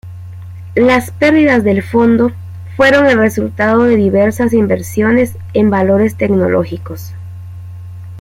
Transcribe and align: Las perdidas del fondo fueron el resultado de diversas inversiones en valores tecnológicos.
Las 0.75 1.11
perdidas 1.11 1.63
del 1.63 1.83
fondo 1.83 2.31
fueron 2.75 3.05
el 3.05 3.19
resultado 3.19 3.83
de 3.83 3.97
diversas 3.97 4.51
inversiones 4.51 5.37
en 5.53 5.69
valores 5.69 6.17
tecnológicos. 6.17 7.13